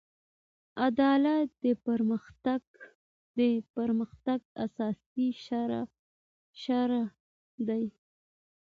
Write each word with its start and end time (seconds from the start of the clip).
عدالت 0.87 1.49
د 3.37 3.39
پرمختګ 3.75 4.41
اساسي 4.65 5.27
شرط 6.63 7.11
دی. 7.67 7.85